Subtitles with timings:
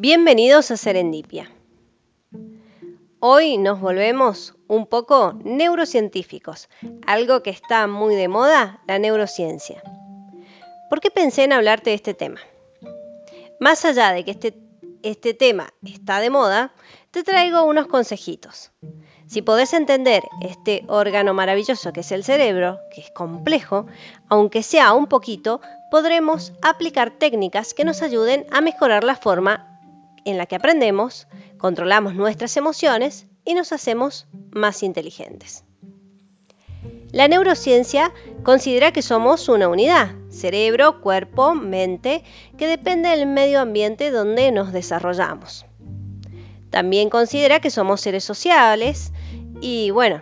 [0.00, 1.50] Bienvenidos a Serendipia.
[3.18, 6.68] Hoy nos volvemos un poco neurocientíficos,
[7.04, 9.82] algo que está muy de moda, la neurociencia.
[10.88, 12.38] ¿Por qué pensé en hablarte de este tema?
[13.58, 14.54] Más allá de que este,
[15.02, 16.72] este tema está de moda,
[17.10, 18.70] te traigo unos consejitos.
[19.26, 23.86] Si podés entender este órgano maravilloso que es el cerebro, que es complejo,
[24.28, 25.60] aunque sea un poquito,
[25.90, 29.74] podremos aplicar técnicas que nos ayuden a mejorar la forma
[30.28, 35.64] en la que aprendemos, controlamos nuestras emociones y nos hacemos más inteligentes.
[37.12, 42.22] La neurociencia considera que somos una unidad, cerebro, cuerpo, mente,
[42.58, 45.64] que depende del medio ambiente donde nos desarrollamos.
[46.68, 49.12] También considera que somos seres sociables
[49.62, 50.20] y bueno,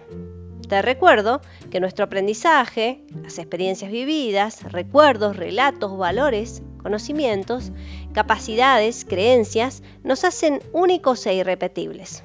[0.68, 1.40] te recuerdo
[1.72, 7.72] que nuestro aprendizaje, las experiencias vividas, recuerdos, relatos, valores, conocimientos,
[8.12, 12.22] capacidades, creencias, nos hacen únicos e irrepetibles.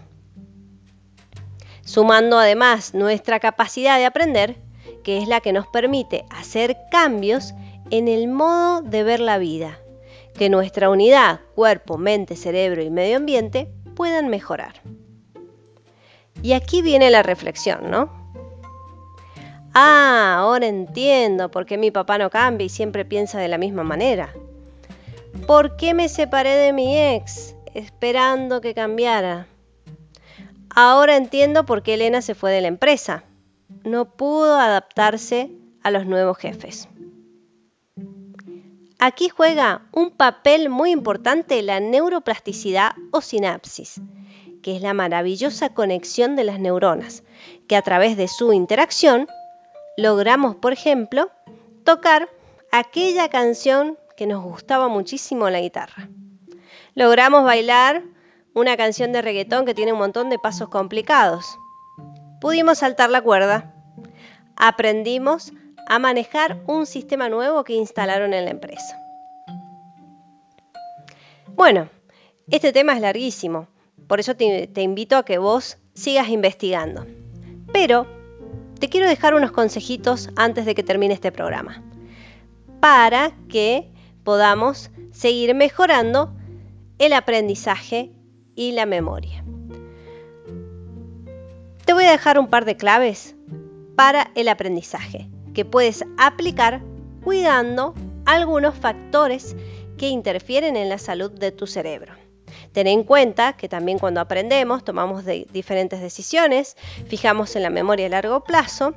[1.84, 4.58] Sumando además nuestra capacidad de aprender,
[5.03, 7.56] que es la que nos permite hacer cambios
[7.90, 9.80] en el modo de ver la vida,
[10.38, 14.75] que nuestra unidad, cuerpo, mente, cerebro y medio ambiente puedan mejorar.
[16.44, 18.12] Y aquí viene la reflexión, ¿no?
[19.73, 23.84] Ah, ahora entiendo por qué mi papá no cambia y siempre piensa de la misma
[23.84, 24.31] manera.
[25.48, 29.48] ¿Por qué me separé de mi ex esperando que cambiara?
[30.70, 33.24] Ahora entiendo por qué Elena se fue de la empresa.
[33.84, 35.52] No pudo adaptarse
[35.84, 36.88] a los nuevos jefes.
[39.00, 44.00] Aquí juega un papel muy importante la neuroplasticidad o sinapsis,
[44.62, 47.24] que es la maravillosa conexión de las neuronas,
[47.68, 49.28] que a través de su interacción
[49.98, 51.32] logramos, por ejemplo,
[51.84, 52.30] tocar
[52.72, 56.08] aquella canción que nos gustaba muchísimo la guitarra.
[56.94, 58.04] Logramos bailar
[58.54, 61.58] una canción de reggaetón que tiene un montón de pasos complicados.
[62.40, 63.74] Pudimos saltar la cuerda.
[64.56, 65.54] Aprendimos
[65.88, 68.96] a manejar un sistema nuevo que instalaron en la empresa.
[71.56, 71.90] Bueno,
[72.52, 73.70] este tema es larguísimo,
[74.06, 77.08] por eso te, te invito a que vos sigas investigando.
[77.74, 78.06] Pero
[78.80, 81.81] te quiero dejar unos consejitos antes de que termine este programa,
[82.80, 83.91] para que
[84.24, 86.34] podamos seguir mejorando
[87.00, 88.12] el aprendizaje
[88.56, 89.44] y la memoria.
[91.86, 93.36] Te voy a dejar un par de claves
[93.96, 96.81] para el aprendizaje que puedes aplicar
[97.24, 97.94] cuidando
[98.26, 99.56] algunos factores
[99.98, 102.14] que interfieren en la salud de tu cerebro.
[102.72, 106.78] Ten en cuenta que también cuando aprendemos tomamos diferentes decisiones,
[107.08, 108.94] fijamos en la memoria a largo plazo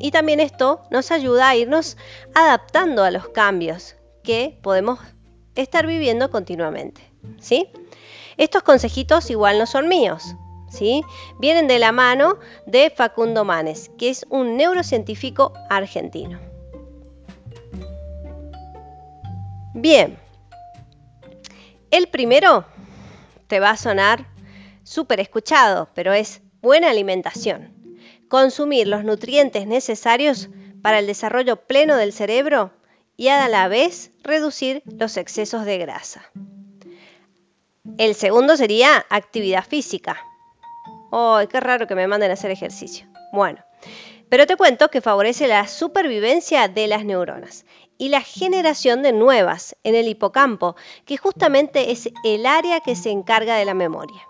[0.00, 1.96] y también esto nos ayuda a irnos
[2.34, 5.00] adaptando a los cambios que podemos
[5.54, 7.00] estar viviendo continuamente.
[7.40, 7.70] ¿sí?
[8.36, 10.34] Estos consejitos igual no son míos.
[10.70, 11.02] ¿sí?
[11.38, 16.38] Vienen de la mano de Facundo Manes, que es un neurocientífico argentino.
[19.74, 20.18] Bien,
[21.90, 22.64] el primero
[23.46, 24.26] te va a sonar
[24.82, 27.77] súper escuchado, pero es buena alimentación
[28.28, 30.48] consumir los nutrientes necesarios
[30.82, 32.72] para el desarrollo pleno del cerebro
[33.16, 36.30] y a la vez reducir los excesos de grasa.
[37.98, 40.18] El segundo sería actividad física.
[41.10, 43.06] ¡Ay, qué raro que me manden a hacer ejercicio!
[43.32, 43.64] Bueno,
[44.28, 47.64] pero te cuento que favorece la supervivencia de las neuronas
[47.96, 53.10] y la generación de nuevas en el hipocampo, que justamente es el área que se
[53.10, 54.22] encarga de la memoria.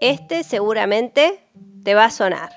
[0.00, 1.45] Este seguramente
[1.86, 2.50] te va a sonar.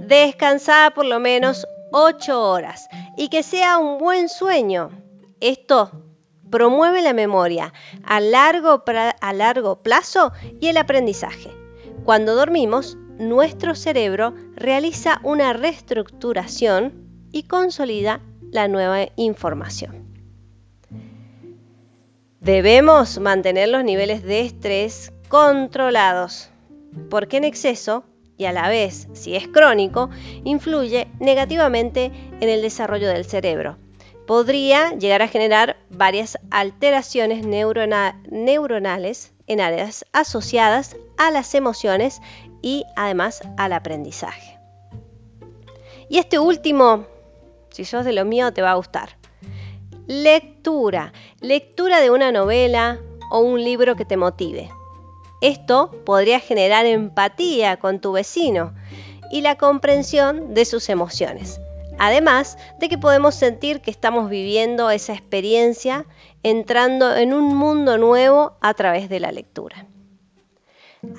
[0.00, 4.90] Descansar por lo menos 8 horas y que sea un buen sueño.
[5.40, 5.92] Esto
[6.50, 8.82] promueve la memoria a largo,
[9.20, 11.52] a largo plazo y el aprendizaje.
[12.04, 20.04] Cuando dormimos, nuestro cerebro realiza una reestructuración y consolida la nueva información.
[22.40, 26.50] Debemos mantener los niveles de estrés controlados,
[27.08, 28.04] porque en exceso
[28.36, 30.10] y a la vez, si es crónico,
[30.44, 33.76] influye negativamente en el desarrollo del cerebro.
[34.26, 42.20] Podría llegar a generar varias alteraciones neuronales en áreas asociadas a las emociones
[42.62, 44.58] y además al aprendizaje.
[46.08, 47.06] Y este último,
[47.70, 49.16] si sos de lo mío, te va a gustar.
[50.06, 51.12] Lectura.
[51.40, 54.70] Lectura de una novela o un libro que te motive.
[55.44, 58.72] Esto podría generar empatía con tu vecino
[59.30, 61.60] y la comprensión de sus emociones.
[61.98, 66.06] Además de que podemos sentir que estamos viviendo esa experiencia
[66.42, 69.86] entrando en un mundo nuevo a través de la lectura.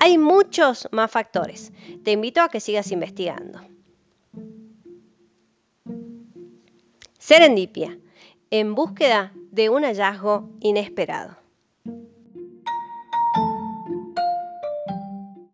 [0.00, 1.72] Hay muchos más factores.
[2.02, 3.60] Te invito a que sigas investigando.
[7.16, 7.96] Serendipia,
[8.50, 11.45] en búsqueda de un hallazgo inesperado.